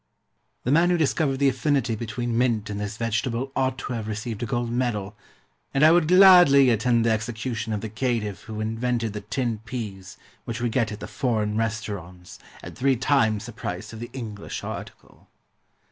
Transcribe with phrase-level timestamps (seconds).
[0.63, 4.41] The man who discovered the affinity between mint and this vegetable ought to have received
[4.41, 5.15] a gold medal,
[5.75, 10.17] and I would gladly attend the execution of the caitiff who invented the tinned peas
[10.43, 14.63] which we get at the foreign restaurants, at three times the price of the English
[14.63, 15.27] article.